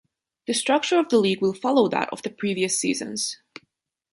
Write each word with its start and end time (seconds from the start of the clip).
The 0.47 0.55
structure 0.55 0.97
of 0.97 1.09
the 1.09 1.19
league 1.19 1.43
will 1.43 1.53
follow 1.53 1.87
that 1.89 2.09
of 2.11 2.23
the 2.23 2.31
previous 2.31 2.79
season. 2.79 3.17